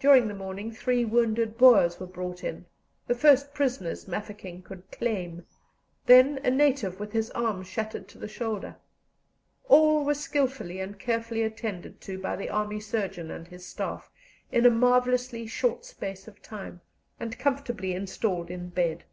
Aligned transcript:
During 0.00 0.28
the 0.28 0.34
morning 0.34 0.72
three 0.72 1.04
wounded 1.04 1.58
Boers 1.58 2.00
were 2.00 2.06
brought 2.06 2.42
in 2.42 2.64
the 3.06 3.14
first 3.14 3.52
prisoners 3.52 4.08
Mafeking 4.08 4.62
could 4.62 4.90
claim; 4.90 5.44
then 6.06 6.40
a 6.42 6.50
native 6.50 6.98
with 6.98 7.12
his 7.12 7.30
arm 7.32 7.62
shattered 7.62 8.08
to 8.08 8.16
the 8.18 8.26
shoulder. 8.26 8.76
All 9.68 10.02
were 10.02 10.14
skilfully 10.14 10.80
and 10.80 10.98
carefully 10.98 11.42
attended 11.42 12.00
to 12.00 12.18
by 12.18 12.36
the 12.36 12.48
army 12.48 12.80
surgeon 12.80 13.30
and 13.30 13.46
his 13.46 13.66
staff 13.66 14.10
in 14.50 14.64
a 14.64 14.70
marvellously 14.70 15.46
short 15.46 15.84
space 15.84 16.26
of 16.26 16.40
time, 16.40 16.80
and 17.20 17.38
comfortably 17.38 17.92
installed 17.92 18.50
in 18.50 18.70
bed. 18.70 19.04